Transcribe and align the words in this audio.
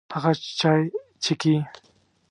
هغه 0.15 0.31
چای 0.59 0.81
چیکي. 1.23 1.55